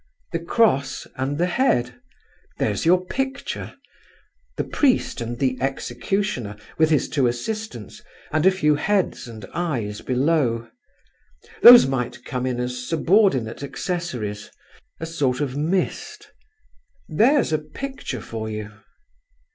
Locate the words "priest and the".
4.63-5.59